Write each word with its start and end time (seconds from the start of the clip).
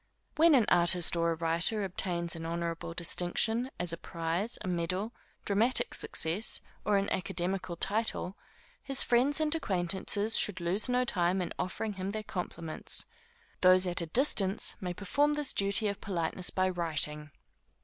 When 0.35 0.55
an 0.55 0.65
artist 0.67 1.15
or 1.15 1.29
a 1.29 1.35
writer 1.35 1.83
obtains 1.83 2.35
any 2.35 2.45
honorable 2.45 2.95
distinction, 2.95 3.69
as 3.79 3.93
a 3.93 3.97
prize, 3.97 4.57
a 4.61 4.67
medal, 4.67 5.13
dramatic 5.45 5.93
success, 5.93 6.59
or 6.83 6.97
an 6.97 7.07
academical 7.11 7.75
title, 7.75 8.35
his 8.81 9.03
friends 9.03 9.39
and 9.39 9.53
acquaintances 9.53 10.35
should 10.35 10.59
lose 10.59 10.89
no 10.89 11.05
time 11.05 11.39
in 11.39 11.53
offering 11.59 11.93
him 11.93 12.13
their 12.13 12.23
compliments. 12.23 13.05
Those 13.61 13.85
at 13.85 14.01
a 14.01 14.07
distance, 14.07 14.75
may 14.81 14.95
perform 14.95 15.35
this 15.35 15.53
duty 15.53 15.87
of 15.87 16.01
politeness 16.01 16.49
by 16.49 16.67
writing. 16.67 17.29